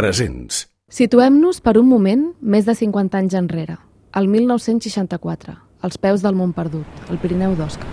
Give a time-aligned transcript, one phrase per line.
[0.00, 0.62] Presents.
[0.88, 3.74] Situem-nos per un moment més de 50 anys enrere,
[4.16, 5.52] el 1964,
[5.84, 7.84] als peus del Mont Perdut, al Pirineu d'Osca.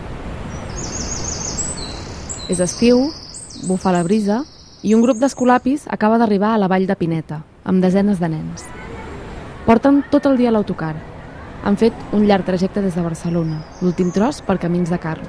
[2.48, 3.02] És estiu,
[3.68, 4.38] bufa la brisa
[4.88, 8.64] i un grup d'escolapis acaba d'arribar a la vall de Pineta, amb desenes de nens.
[9.68, 10.94] Porten tot el dia l'autocar.
[11.68, 15.28] Han fet un llarg trajecte des de Barcelona, l'últim tros per camins de carn.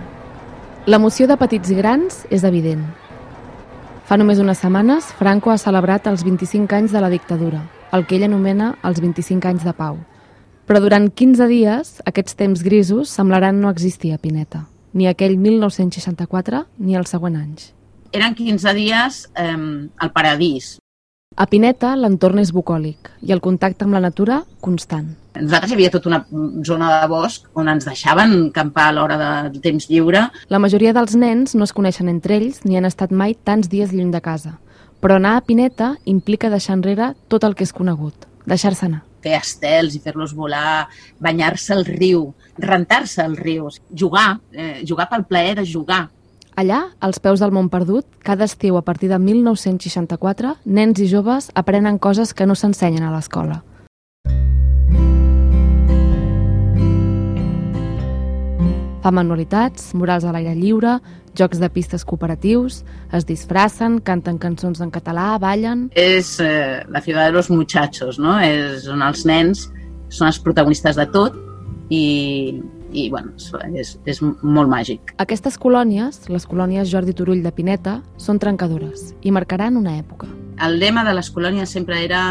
[0.86, 2.86] L'emoció de petits i grans és evident.
[4.09, 7.58] Fa només unes setmanes, Franco ha celebrat els 25 anys de la dictadura,
[7.93, 9.98] el que ell anomena els 25 anys de pau.
[10.64, 14.62] Però durant 15 dies, aquests temps grisos semblaran no existir a Pineta,
[14.96, 17.68] ni aquell 1964 ni els següents anys.
[18.17, 19.53] Eren 15 dies eh,
[20.00, 20.79] al paradís.
[21.36, 25.18] A Pineta l'entorn és bucòlic i el contacte amb la natura constant.
[25.38, 26.20] Nosaltres hi havia tota una
[26.66, 29.18] zona de bosc on ens deixaven campar a l'hora
[29.52, 30.24] de temps lliure.
[30.50, 33.92] La majoria dels nens no es coneixen entre ells ni han estat mai tants dies
[33.94, 34.56] lluny de casa.
[34.98, 39.05] Però anar a Pineta implica deixar enrere tot el que és conegut, deixar-se anar.
[39.22, 40.89] Fer estels i fer-los volar,
[41.22, 46.08] banyar-se al riu, rentar-se al riu, jugar, eh, jugar pel plaer de jugar.
[46.58, 51.52] Allà, als peus del Mont Perdut, cada estiu a partir de 1964, nens i joves
[51.55, 53.62] aprenen coses que no s'ensenyen a l'escola.
[59.09, 60.98] Fa manualitats, murals a l'aire lliure,
[61.33, 62.83] jocs de pistes cooperatius,
[63.17, 65.87] es disfracen, canten cançons en català, ballen...
[65.97, 68.34] És eh, la ciutat de los muchachos, no?
[68.45, 69.62] És on els nens
[70.12, 71.41] són els protagonistes de tot
[71.89, 72.61] i,
[72.92, 73.33] i bueno,
[73.73, 75.14] és, és molt màgic.
[75.25, 80.29] Aquestes colònies, les colònies Jordi Turull de Pineta, són trencadores i marcaran una època.
[80.61, 82.27] El lema de les colònies sempre era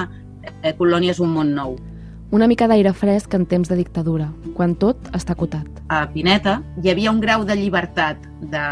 [0.61, 1.79] eh, colònies un món nou.
[2.27, 4.25] Una mica d'aire fresc en temps de dictadura,
[4.57, 5.67] quan tot està acotat.
[5.87, 8.63] A Pineta hi havia un grau de llibertat, de,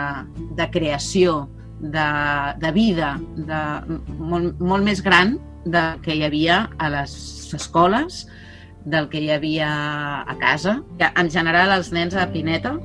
[0.58, 1.46] de creació,
[1.80, 2.08] de,
[2.60, 3.60] de vida, de,
[4.20, 7.14] molt, molt més gran del que hi havia a les
[7.56, 8.26] escoles,
[8.84, 9.70] del que hi havia
[10.28, 10.76] a casa.
[11.08, 12.76] En general, els nens a Pineta,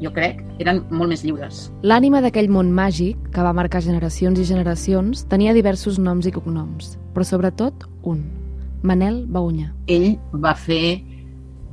[0.00, 1.66] jo crec, eren molt més lliures.
[1.84, 6.96] L'ànima d'aquell món màgic, que va marcar generacions i generacions, tenia diversos noms i cognoms,
[7.12, 8.24] però sobretot un,
[8.84, 9.70] Manel Baunyà.
[9.88, 11.00] Ell va fer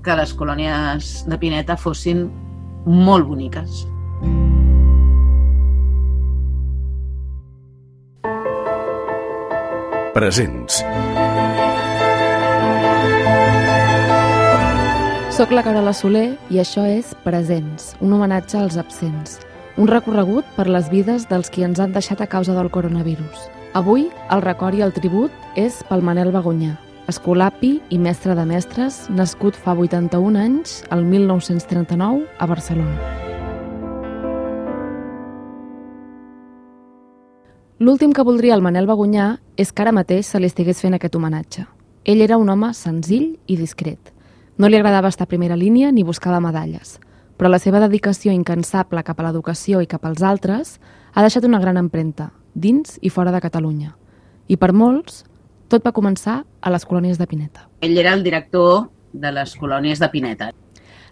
[0.01, 2.23] que les colònies de Pineta fossin
[2.87, 3.83] molt boniques.
[10.15, 10.81] Presents.
[15.35, 19.39] Soc la Carola Soler i això és Presents, un homenatge als absents.
[19.79, 23.49] Un recorregut per les vides dels qui ens han deixat a causa del coronavirus.
[23.73, 26.75] Avui, el record i el tribut és pel Manel Begonyà,
[27.11, 32.95] escolapi i mestre de mestres, nascut fa 81 anys, el 1939, a Barcelona.
[37.81, 41.15] L'últim que voldria el Manel Begonyà és que ara mateix se li estigués fent aquest
[41.17, 41.65] homenatge.
[42.05, 44.11] Ell era un home senzill i discret.
[44.57, 46.99] No li agradava estar a primera línia ni buscava medalles,
[47.37, 50.75] però la seva dedicació incansable cap a l'educació i cap als altres
[51.13, 53.95] ha deixat una gran empremta, dins i fora de Catalunya.
[54.47, 55.23] I per molts,
[55.71, 57.67] tot va començar a les colònies de Pineta.
[57.81, 60.51] Ell era el director de les colònies de Pineta.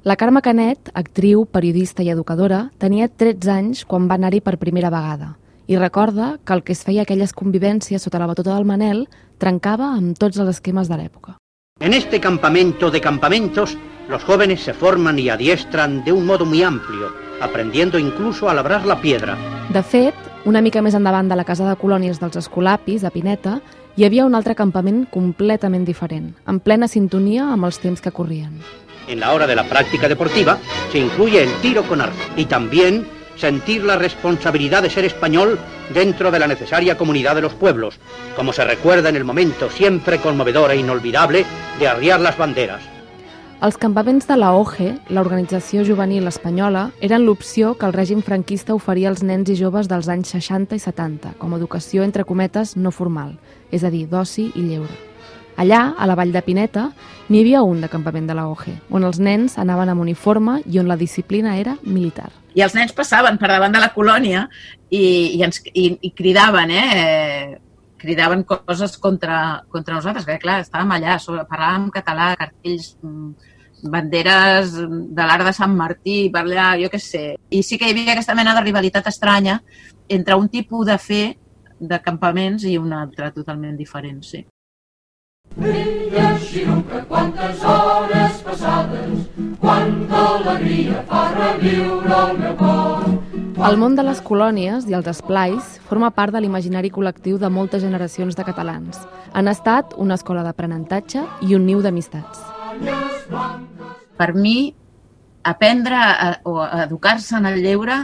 [0.03, 4.91] La Carme Canet, actriu, periodista i educadora, tenia 13 anys quan va anar-hi per primera
[4.93, 5.35] vegada
[5.69, 9.03] i recorda que el que es feia aquelles convivències sota la batuta del Manel
[9.37, 11.35] trencava amb tots els esquemes de l'època.
[11.79, 13.77] En este campamento de campamentos,
[14.09, 18.85] los jóvenes se forman y adiestran de un modo muy amplio, aprendiendo incluso a labrar
[18.87, 19.37] la piedra.
[19.69, 20.15] De fet,
[20.45, 23.59] una mica més endavant de la casa de colònies dels Escolapis, a Pineta,
[23.95, 28.59] hi havia un altre campament completament diferent, en plena sintonia amb els temps que corrien.
[29.07, 30.57] En la hora de la práctica deportiva
[30.91, 35.57] se incluye el tiro con arco y también sentir la responsabilidad de ser español
[35.93, 37.99] dentro de la necesaria comunidad de los pueblos,
[38.35, 41.45] como se recuerda en el momento siempre conmovedor e inolvidable
[41.79, 42.98] de arriar las banderas.
[43.59, 49.09] Els campaments de la OGE, l'organització juvenil espanyola, eren l'opció que el règim franquista oferia
[49.11, 52.93] als nens i joves dels anys 60 i 70, com a educació entre cometes no
[52.95, 53.33] formal,
[53.75, 54.95] és a dir, d'oci i lleure.
[55.59, 56.85] Allà, a la vall de Pineta,
[57.27, 60.79] n'hi havia un de campament de la OGE, on els nens anaven amb uniforme i
[60.79, 62.29] on la disciplina era militar.
[62.55, 64.47] I els nens passaven per davant de la colònia
[64.87, 67.59] i, i, ens, i, i cridaven, eh?
[67.99, 72.93] Cridaven coses contra, contra nosaltres, que clar, estàvem allà, sobre, parlàvem català, cartells,
[73.83, 77.25] banderes de l'art de Sant Martí, per allà, jo què sé.
[77.49, 79.59] I sí que hi havia aquesta mena de rivalitat estranya
[80.09, 81.25] entre un tipus de fer
[81.79, 84.43] de campaments i un altre totalment diferent, sí.
[85.55, 89.23] Brilla xiruca, quantes hores passades,
[89.59, 93.18] quanta alegria fa reviure el meu cor.
[93.59, 97.81] El món de les colònies i els esplais forma part de l'imaginari col·lectiu de moltes
[97.83, 99.01] generacions de catalans.
[99.35, 102.39] Han estat una escola d'aprenentatge i un niu d'amistats.
[104.15, 104.71] Per mi,
[105.43, 107.97] aprendre a, o educar-se en el lleure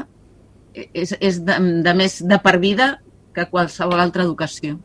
[0.75, 1.55] és, és de,
[1.87, 2.89] de més de per vida
[3.31, 4.75] que qualsevol altra educació.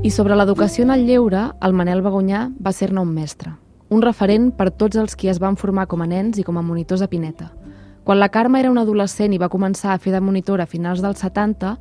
[0.00, 3.52] I sobre l'educació en el lleure, el Manel Begunyà va ser-ne un mestre.
[3.92, 6.64] Un referent per tots els qui es van formar com a nens i com a
[6.64, 7.52] monitors a Pineta.
[8.06, 11.00] Quan la Carme era una adolescent i va començar a fer de monitora a finals
[11.02, 11.72] dels 70,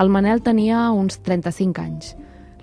[0.00, 2.14] el Manel tenia uns 35 anys.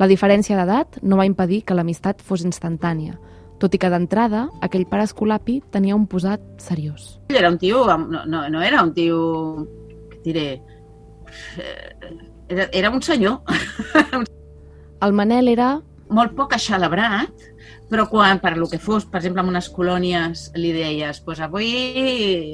[0.01, 3.19] La diferència d'edat no va impedir que l'amistat fos instantània,
[3.62, 7.19] tot i que d'entrada aquell pare escolapi tenia un posat seriós.
[7.29, 9.21] Ell era un tio, no, no, no era un tio,
[10.15, 10.47] què diré,
[11.62, 12.18] eh,
[12.50, 13.38] era, era un senyor,
[15.06, 15.75] El Manel era
[16.11, 17.45] molt poc aixalabrat,
[17.91, 21.71] però quan, per lo que fos, per exemple, en unes colònies li deies, pues avui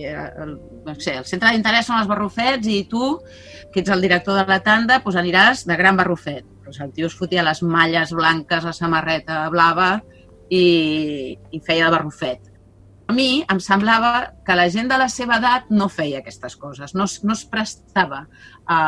[0.07, 0.56] eh, el,
[0.86, 3.18] no sé, el centre d'interès són els barrufets i tu,
[3.74, 6.45] que ets el director de la tanda, pues aniràs de gran barrufet.
[6.65, 10.00] Pues el tio es fotia les malles blanques, la samarreta blava
[10.50, 12.50] i, i feia de barrufet.
[13.07, 16.95] A mi em semblava que la gent de la seva edat no feia aquestes coses,
[16.98, 18.25] no, no es prestava
[18.65, 18.80] a,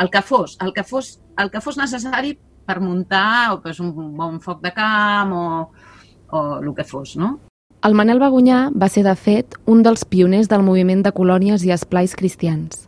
[0.00, 2.32] al que fos, el que fos, el que fos necessari
[2.66, 5.46] per muntar o pues, un bon foc de camp o,
[6.30, 7.38] o el que fos, no?
[7.82, 11.72] El Manel Begunyà va ser, de fet, un dels pioners del moviment de colònies i
[11.74, 12.86] esplais cristians.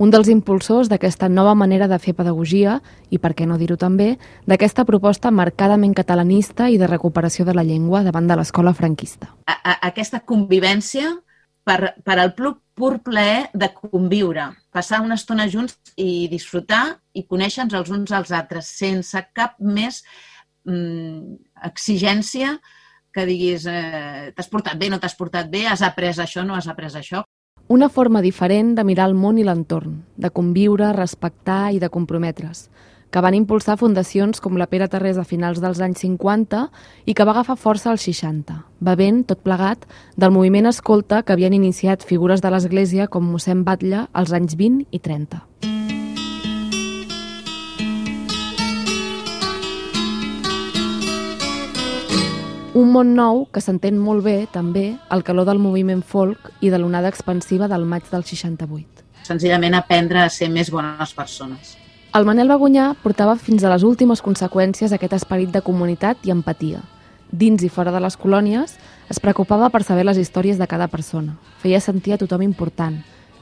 [0.00, 2.78] Un dels impulsors d'aquesta nova manera de fer pedagogia
[3.12, 4.14] i, per què no dir-ho també,
[4.48, 9.28] d'aquesta proposta marcadament catalanista i de recuperació de la llengua davant de l'escola franquista.
[9.44, 11.18] A, a, aquesta convivència
[11.64, 12.56] per, per al pur,
[13.04, 18.70] plaer de conviure, passar una estona junts i disfrutar i conèixer-nos els uns als altres,
[18.80, 20.02] sense cap més
[20.64, 21.36] mm,
[21.68, 22.56] exigència
[23.12, 26.70] que diguis eh, t'has portat bé, no t'has portat bé, has après això, no has
[26.70, 27.24] après això.
[27.70, 32.68] Una forma diferent de mirar el món i l'entorn, de conviure, respectar i de comprometre's,
[33.10, 36.62] que van impulsar fundacions com la Pere Tarrés a finals dels anys 50
[37.10, 39.84] i que va agafar força als 60, bevent, tot plegat,
[40.16, 44.86] del moviment escolta que havien iniciat figures de l'Església com mossèn Batlle als anys 20
[44.90, 45.42] i 30.
[52.80, 56.78] Un món nou que s'entén molt bé, també, al calor del moviment folk i de
[56.78, 59.02] l'onada expansiva del maig del 68.
[59.26, 61.79] Senzillament aprendre a ser més bones persones.
[62.10, 66.80] El Manel Begunyà portava fins a les últimes conseqüències aquest esperit de comunitat i empatia.
[67.30, 68.72] Dins i fora de les colònies,
[69.06, 72.96] es preocupava per saber les històries de cada persona, feia sentir a tothom important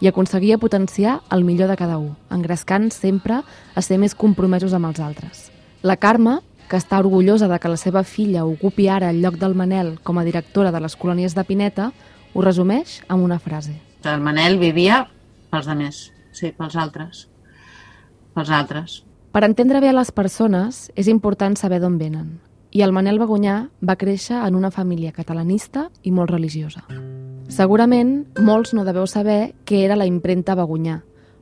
[0.05, 4.91] i aconseguia potenciar el millor de cada un, engrescant sempre a ser més compromesos amb
[4.91, 5.49] els altres.
[5.81, 6.37] La Carme,
[6.69, 10.21] que està orgullosa de que la seva filla ocupi ara el lloc del Manel com
[10.21, 11.89] a directora de les colònies de Pineta,
[12.35, 13.81] ho resumeix amb una frase.
[14.05, 15.07] El Manel vivia
[15.49, 16.05] pels altres,
[16.37, 17.25] sí, pels altres.
[18.39, 19.01] Pels altres.
[19.35, 22.37] Per entendre bé a les persones és important saber d'on venen.
[22.71, 26.85] I el Manel Begunyà va créixer en una família catalanista i molt religiosa.
[27.51, 31.01] Segurament molts no deveu saber què era la impremta Begunyà,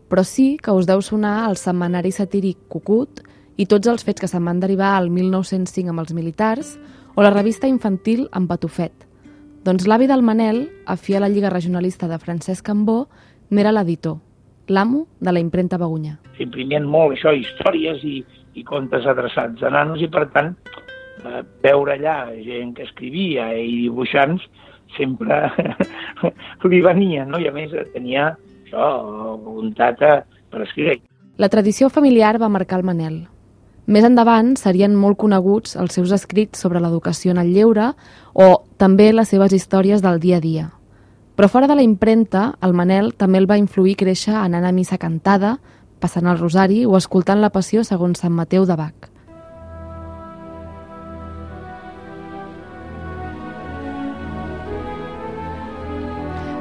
[0.08, 3.20] però sí que us deu sonar el setmanari satíric Cucut
[3.60, 6.76] i tots els fets que se'n van derivar al 1905 amb els militars
[7.14, 9.04] o la revista infantil en Patufet.
[9.68, 13.08] Doncs l'avi del Manel, afí a la Lliga Regionalista de Francesc Cambó,
[13.50, 14.20] n'era l'editor,
[14.70, 16.16] l'amo de la impremta Begunyà.
[16.36, 18.22] s'imprimien molt això, històries i,
[18.54, 20.54] i contes adreçats a nanos i per tant
[21.24, 24.42] eh, veure allà gent que escrivia i dibuixants
[24.96, 25.50] sempre
[26.70, 27.40] li venien, no?
[27.40, 28.90] I a més tenia això,
[29.44, 30.12] voluntat a,
[30.50, 31.00] per escriure.
[31.36, 33.24] La tradició familiar va marcar el Manel.
[33.86, 37.92] Més endavant serien molt coneguts els seus escrits sobre l'educació en el lleure
[38.34, 38.48] o
[38.82, 40.64] també les seves històries del dia a dia.
[41.36, 44.96] Però fora de la impremta, el Manel també el va influir créixer anant a missa
[44.96, 45.58] cantada,
[46.00, 49.10] passant el rosari o escoltant la passió segons Sant Mateu de Bach.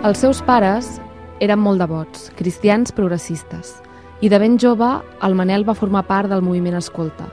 [0.05, 0.99] Els seus pares
[1.39, 3.71] eren molt devots, cristians progressistes,
[4.19, 4.91] i de ben jove
[5.23, 7.31] el Manel va formar part del moviment escolta.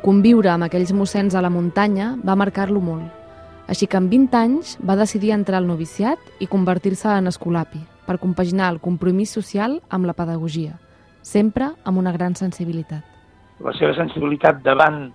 [0.00, 3.17] Conviure amb aquells mossens a la muntanya va marcar-lo molt,
[3.68, 8.16] així que amb 20 anys va decidir entrar al noviciat i convertir-se en escolapi, per
[8.22, 10.78] compaginar el compromís social amb la pedagogia,
[11.20, 13.04] sempre amb una gran sensibilitat.
[13.60, 15.10] La seva sensibilitat davant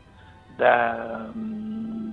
[0.59, 0.73] de,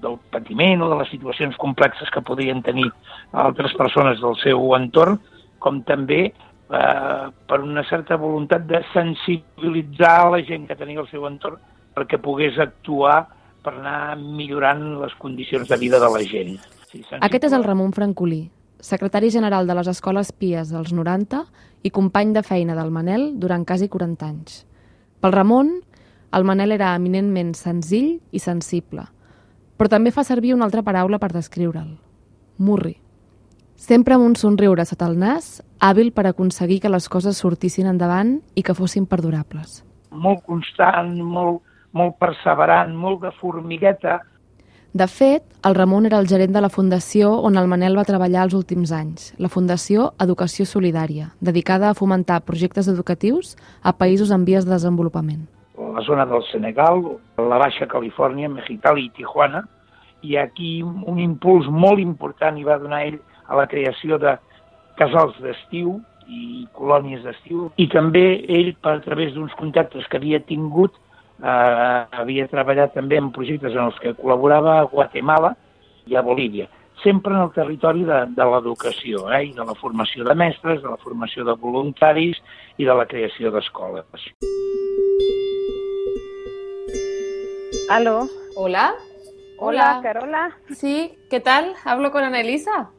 [0.00, 2.88] del patiment o de les situacions complexes que podien tenir
[3.32, 5.18] altres persones del seu entorn,
[5.60, 11.28] com també eh, per una certa voluntat de sensibilitzar la gent que tenia al seu
[11.28, 11.60] entorn
[11.92, 13.26] perquè pogués actuar
[13.62, 16.56] per anar millorant les condicions de vida de la gent.
[16.90, 18.50] Sí, Aquest és el Ramon Francolí,
[18.80, 21.44] secretari general de les escoles pies dels 90
[21.82, 24.64] i company de feina del Manel durant quasi 40 anys.
[25.20, 25.76] Pel Ramon,
[26.32, 29.04] el Manel era eminentment senzill i sensible,
[29.76, 31.94] però també fa servir una altra paraula per descriure'l.
[32.58, 32.96] Murri.
[33.80, 38.34] Sempre amb un somriure sota el nas, hàbil per aconseguir que les coses sortissin endavant
[38.54, 39.80] i que fossin perdurables.
[40.10, 41.62] Molt constant, molt,
[41.92, 44.20] molt perseverant, molt de formigueta.
[44.92, 48.42] De fet, el Ramon era el gerent de la fundació on el Manel va treballar
[48.48, 54.44] els últims anys, la Fundació Educació Solidària, dedicada a fomentar projectes educatius a països en
[54.48, 55.46] vies de desenvolupament.
[55.78, 57.04] La zona del Senegal,
[57.38, 59.62] la Baixa Califòrnia, Mexicali i Tijuana,
[60.22, 64.34] i aquí un impuls molt important hi va donar ell a la creació de
[64.98, 67.70] casals d'estiu i colònies d'estiu.
[67.78, 70.98] I també ell, per a través d'uns contactes que havia tingut,
[71.42, 75.54] eh, havia treballat també en projectes en els que col·laborava a Guatemala
[76.06, 76.68] i a Bolívia,
[77.02, 80.88] sempre en el territori de, de l'educació eh, i de la formació de mestres, de
[80.88, 82.40] la formació de voluntaris
[82.78, 84.30] i de la creació d'escoles.
[87.90, 88.28] Aló.
[88.56, 88.92] Hola.
[89.58, 90.56] Hola, Carola.
[90.70, 91.74] Sí, ¿qué tal?
[91.84, 92.90] Hablo con Anelisa.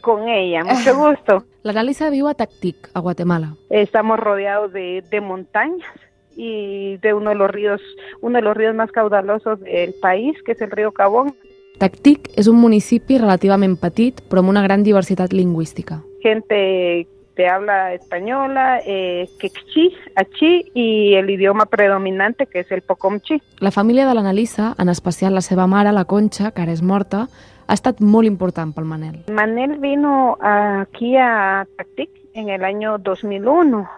[0.00, 1.44] Con ella, mucho gusto.
[1.62, 3.54] L'Analisa viu a Tactic, a Guatemala.
[3.68, 5.92] Estamos rodeados de, de montañas
[6.40, 7.82] y de uno de los ríos,
[8.22, 11.34] uno de los ríos más caudalosos del país, que es el río Cabón.
[11.80, 16.00] Tactic és un municipi relativament petit, però amb una gran diversitat lingüística.
[16.20, 17.06] Gente
[17.36, 23.40] que habla española, eh, quechí, achí y el idioma predominante que es el pocomchi.
[23.60, 27.28] La família de l'Analisa, en especial la seva mare, la Conxa, que ara és morta,
[27.66, 29.24] ha estat molt important pel Manel.
[29.32, 33.88] Manel vino aquí a Tactic en el año 2001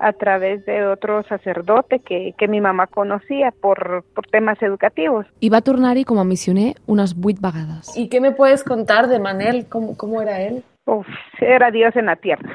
[0.00, 5.26] a través de otro sacerdote que, que mi mamá conocía por, por temas educativos.
[5.40, 7.96] I va tornar-hi com a missioner unes vuit vegades.
[7.96, 9.66] ¿Y qué me puedes contar de Manel?
[9.68, 10.62] ¿Cómo, cómo era él?
[10.86, 11.06] Uf,
[11.40, 12.48] era Dios en la tierra.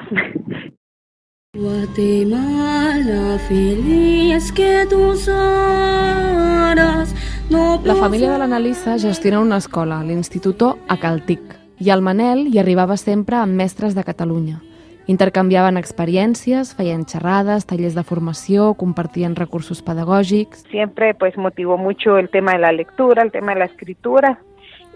[1.56, 7.14] Guatemala feliz que tus horas
[7.48, 11.40] no La família de l'Analisa gestiona una escola, l'Instituto Acaltic,
[11.78, 14.62] i el Manel hi arribava sempre amb mestres de Catalunya.
[15.06, 20.64] Intercanviaven experiències, feien xerrades, tallers de formació, compartien recursos pedagògics...
[20.70, 24.38] Siempre pues motivó mucho el tema de la lectura, el tema de la escritura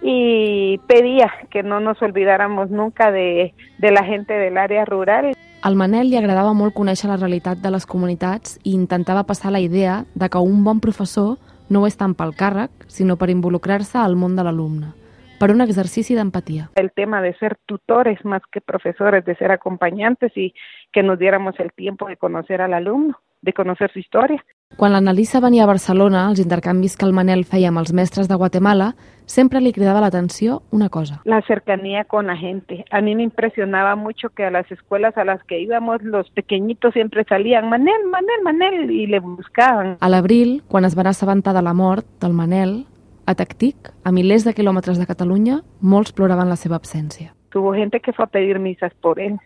[0.01, 5.35] y pedía que no nos olvidáramos nunca de, de la gente del área rural.
[5.61, 9.61] Al Manel li agradava molt conèixer la realitat de les comunitats i intentava passar la
[9.61, 11.37] idea de que un bon professor
[11.69, 14.95] no ho és tant pel càrrec, sinó per involucrar-se al món de l'alumne,
[15.39, 16.69] per un exercici d'empatia.
[16.75, 20.53] El tema de ser tutores más que profesores, de ser acompañantes y
[20.93, 24.43] que nos diéramos el tiempo de conocer al alumno, de conocer su historia.
[24.77, 28.37] Quan l'Analisa venia a Barcelona, els intercanvis que el Manel feia amb els mestres de
[28.37, 28.91] Guatemala,
[29.25, 31.23] sempre li cridava l'atenció una cosa.
[31.25, 32.85] La cercanía con la gente.
[32.91, 36.93] A mí me impresionaba mucho que a las escuelas a las que íbamos los pequeñitos
[36.93, 39.97] siempre salían, Manel, Manel, Manel, y le buscaban.
[40.01, 42.87] A l'abril, quan es van assabentar de la mort del Manel,
[43.29, 47.35] a Tactic, a milers de quilòmetres de Catalunya, molts ploraven la seva absència.
[47.53, 49.37] Tuvo gente que fue a pedir misas por él.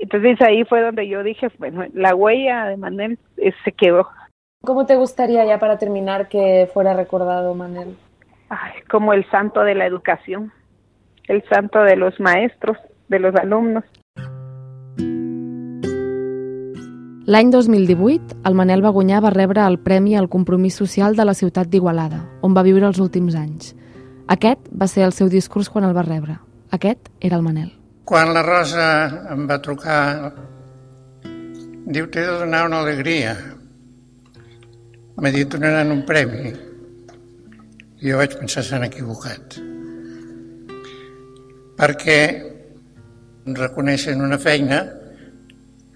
[0.00, 4.08] Entonces ahí fue donde yo dije, bueno, la huella de Manel eh, se quedó.
[4.64, 7.96] ¿Cómo te gustaría ya para terminar que fuera recordado Manel?
[8.48, 10.52] Ay, como el santo de la educación,
[11.28, 13.84] el santo de los maestros, de los alumnos.
[17.26, 21.68] L'any 2018, el Manel Bagunyà va rebre el Premi al Compromís Social de la ciutat
[21.68, 23.74] d'Igualada, on va viure els últims anys.
[24.32, 26.38] Aquest va ser el seu discurs quan el va rebre.
[26.72, 27.74] Aquest era el Manel.
[28.08, 28.86] Quan la Rosa
[29.34, 30.32] em va trucar,
[31.84, 33.34] diu, t'he de donar una alegria.
[35.20, 36.54] M'ha dit, donaran un premi.
[38.00, 39.58] I jo vaig pensar, s'han equivocat.
[41.76, 42.18] Perquè
[43.60, 44.80] reconeixen una feina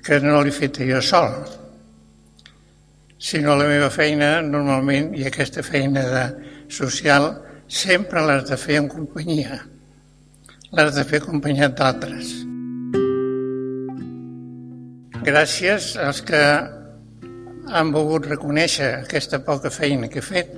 [0.05, 1.33] que no l'he feta jo sol,
[3.19, 6.25] sinó la meva feina normalment, i aquesta feina de
[6.69, 7.31] social,
[7.69, 9.63] sempre l'has de fer en companyia,
[10.77, 12.35] l'has de fer acompanyat d'altres.
[15.25, 16.43] Gràcies als que
[17.73, 20.53] han volgut reconèixer aquesta poca feina que he fet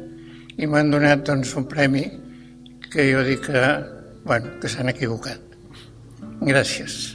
[0.59, 2.03] i m'han donat doncs, un premi
[2.91, 3.63] que jo dic que,
[4.25, 5.39] bueno, que s'han equivocat.
[6.41, 7.15] Gràcies.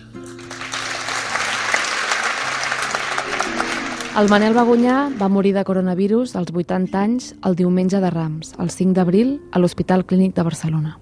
[4.11, 8.67] El Manel Bagunyà va morir de coronavirus als 80 anys el diumenge de Rams, el
[8.69, 10.99] 5 d'abril, a l'Hospital Clínic de Barcelona.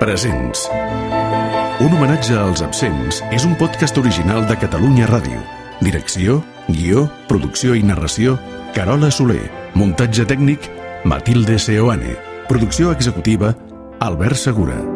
[0.00, 0.70] Presents.
[1.78, 5.42] Un homenatge als absents és un podcast original de Catalunya Ràdio.
[5.84, 6.38] Direcció,
[6.72, 8.38] guió, producció i narració,
[8.72, 9.44] Carola Soler.
[9.76, 10.70] Muntatge tècnic,
[11.04, 12.16] Matilde Seoane.
[12.48, 13.52] Producció executiva,
[14.00, 14.95] Albert Segura.